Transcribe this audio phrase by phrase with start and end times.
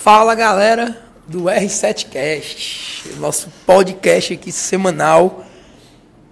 [0.00, 5.44] Fala galera do R7Cast, nosso podcast aqui semanal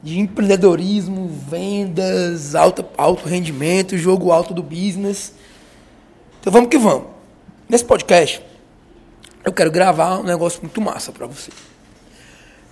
[0.02, 5.34] de empreendedorismo, vendas, alto, alto rendimento, jogo alto do business.
[6.40, 7.08] Então vamos que vamos.
[7.68, 8.42] Nesse podcast
[9.44, 11.50] eu quero gravar um negócio muito massa para você.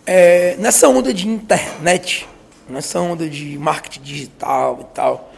[0.06, 2.26] É, nessa onda de internet,
[2.66, 5.30] nessa onda de marketing digital e tal,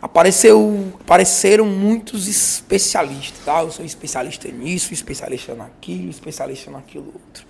[0.00, 3.44] apareceu, apareceram muitos especialistas.
[3.44, 3.62] Tá?
[3.62, 7.44] Eu sou especialista nisso, especialista naquilo, especialista naquilo outro.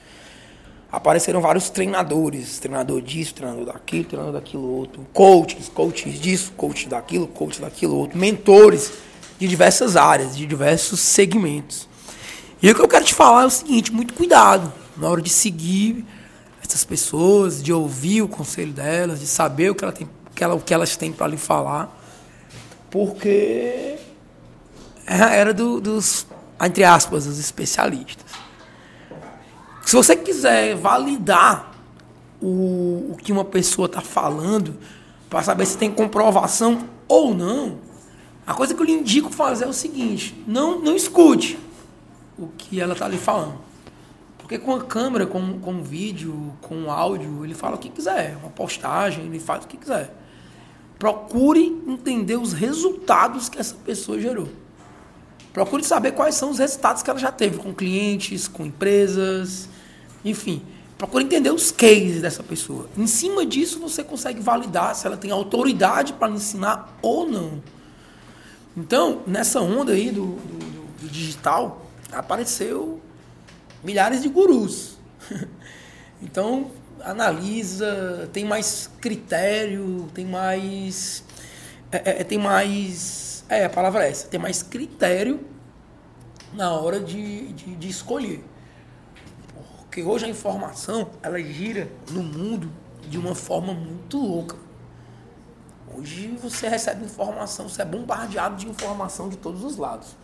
[0.90, 7.26] Apareceram vários treinadores, treinador disso, treinador daquilo, treinador daquilo outro, coaches, coaches disso, coach daquilo,
[7.26, 8.92] coach daquilo outro, mentores
[9.38, 11.88] de diversas áreas, de diversos segmentos.
[12.62, 15.28] E o que eu quero te falar é o seguinte, muito cuidado na hora de
[15.28, 16.06] seguir
[16.66, 20.42] essas pessoas, de ouvir o conselho delas, de saber o que, ela tem, o que,
[20.42, 22.05] ela, o que elas têm para lhe falar
[22.90, 23.96] porque
[25.06, 26.26] era do, dos,
[26.60, 28.26] entre aspas, dos especialistas.
[29.84, 31.72] Se você quiser validar
[32.40, 34.76] o, o que uma pessoa está falando,
[35.30, 37.78] para saber se tem comprovação ou não,
[38.46, 41.58] a coisa que eu lhe indico fazer é o seguinte: não, não escute
[42.38, 43.58] o que ela está lhe falando.
[44.38, 48.36] Porque com a câmera, com, com vídeo, com áudio, ele fala o que quiser.
[48.36, 50.14] Uma postagem, ele faz o que quiser.
[50.98, 54.48] Procure entender os resultados que essa pessoa gerou.
[55.52, 59.68] Procure saber quais são os resultados que ela já teve com clientes, com empresas,
[60.24, 60.62] enfim.
[60.98, 62.88] Procure entender os cases dessa pessoa.
[62.96, 67.62] Em cima disso, você consegue validar se ela tem autoridade para ensinar ou não.
[68.76, 70.58] Então, nessa onda aí do, do,
[71.02, 73.00] do digital, apareceu
[73.84, 74.96] milhares de gurus.
[76.22, 76.70] então,
[77.02, 81.24] analisa, tem mais critério, tem mais.
[81.90, 83.44] É, é, é, tem mais.
[83.48, 85.40] É, a palavra é essa, tem mais critério
[86.52, 88.44] na hora de, de, de escolher.
[89.78, 92.70] Porque hoje a informação, ela gira no mundo
[93.08, 94.56] de uma forma muito louca.
[95.96, 100.16] Hoje você recebe informação, você é bombardeado de informação de todos os lados.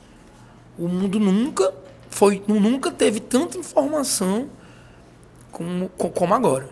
[0.76, 1.72] O mundo nunca
[2.10, 4.50] foi, nunca teve tanta informação
[5.52, 6.68] como, como agora.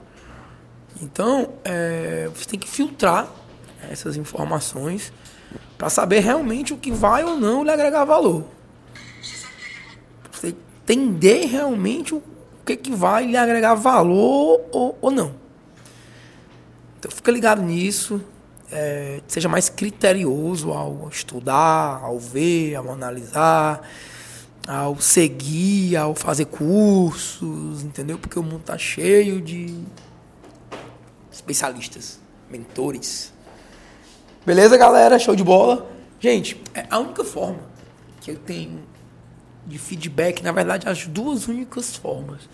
[1.00, 3.28] Então, é, você tem que filtrar
[3.90, 5.12] essas informações
[5.78, 8.44] para saber realmente o que vai ou não lhe agregar valor.
[10.32, 12.22] Você entender realmente o
[12.66, 15.34] que, que vai lhe agregar valor ou, ou não.
[16.98, 18.20] Então, fica ligado nisso.
[18.72, 23.82] É, seja mais criterioso ao estudar, ao ver, ao analisar
[24.70, 28.16] ao seguir, ao fazer cursos, entendeu?
[28.16, 29.76] Porque o mundo tá cheio de
[31.32, 33.32] especialistas, mentores.
[34.46, 35.18] Beleza, galera?
[35.18, 35.90] Show de bola.
[36.20, 37.58] Gente, é a única forma
[38.20, 38.80] que eu tenho
[39.66, 42.48] de feedback, na verdade, as duas únicas formas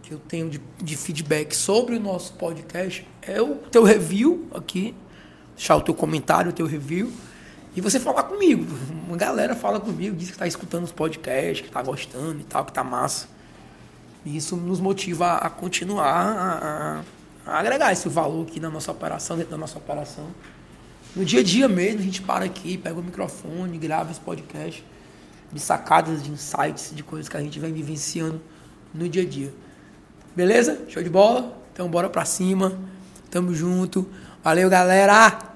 [0.00, 4.94] que eu tenho de, de feedback sobre o nosso podcast é o teu review aqui,
[5.56, 7.12] deixar o teu comentário, o teu review
[7.74, 8.66] e você falar comigo.
[9.06, 12.64] Uma galera fala comigo, diz que está escutando os podcasts, que está gostando e tal,
[12.64, 13.28] que tá massa.
[14.24, 18.92] E isso nos motiva a continuar a, a, a, agregar esse valor aqui na nossa
[18.92, 20.28] operação, dentro da nossa operação.
[21.14, 24.84] No dia a dia mesmo, a gente para aqui, pega o microfone, grava esse podcast
[25.52, 28.40] de sacadas, de insights, de coisas que a gente vem vivenciando
[28.94, 29.52] no dia a dia.
[30.34, 30.80] Beleza?
[30.88, 31.58] Show de bola?
[31.72, 32.78] Então bora pra cima.
[33.30, 34.08] Tamo junto.
[34.42, 35.51] Valeu, galera!